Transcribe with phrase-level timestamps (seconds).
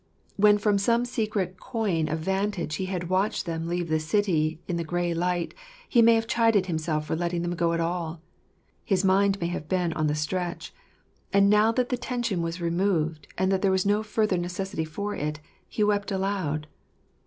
[0.35, 4.77] When from some secret coign of vantage he had watched them leave the city in
[4.77, 5.53] the grey light,
[5.87, 8.19] he may have chided himself for letting them go at all.
[8.83, 10.73] His mind had been on the stretch;
[11.31, 15.13] and now that the tension was removed, and that there was no further necessity for
[15.13, 16.65] it, he wept aloud.